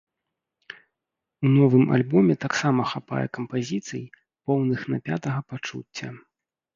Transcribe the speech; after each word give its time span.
У 1.47 1.49
новым 1.57 1.83
альбоме 1.97 2.33
таксама 2.45 2.81
хапае 2.93 3.25
кампазіцый, 3.39 4.01
поўных 4.49 4.79
напятага 4.95 5.39
пачуцця. 5.53 6.09